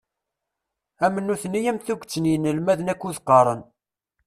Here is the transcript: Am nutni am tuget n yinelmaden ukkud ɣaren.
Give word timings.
Am 1.05 1.15
nutni 1.25 1.61
am 1.71 1.77
tuget 1.85 2.13
n 2.19 2.25
yinelmaden 2.29 2.91
ukkud 2.93 3.17
ɣaren. 3.27 3.61